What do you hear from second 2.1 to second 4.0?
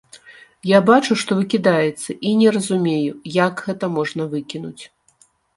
і не разумею, як гэта